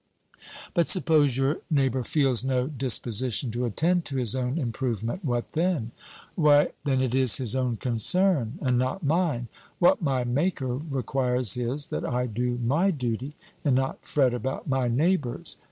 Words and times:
"But 0.73 0.87
suppose 0.87 1.37
your 1.37 1.61
neighbor 1.69 2.03
feels 2.03 2.43
no 2.43 2.65
disposition 2.65 3.51
to 3.51 3.65
attend 3.65 4.03
to 4.05 4.15
his 4.15 4.35
own 4.35 4.57
improvement 4.57 5.23
what 5.23 5.49
then?" 5.49 5.91
"Why, 6.33 6.69
then 6.85 7.01
it 7.03 7.13
is 7.13 7.37
his 7.37 7.55
own 7.55 7.77
concern, 7.77 8.57
and 8.63 8.79
not 8.79 9.03
mine. 9.03 9.47
What 9.77 10.01
my 10.01 10.23
Maker 10.23 10.77
requires 10.77 11.55
is, 11.55 11.89
that 11.89 12.03
I 12.03 12.25
do 12.25 12.57
my 12.57 12.89
duty, 12.89 13.35
and 13.63 13.75
not 13.75 14.03
fret 14.03 14.33
about 14.33 14.65
my 14.67 14.87
neighbor's." 14.87 15.55